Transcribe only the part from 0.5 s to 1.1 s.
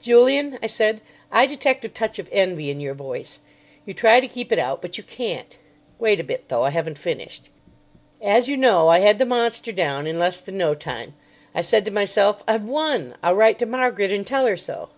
I said,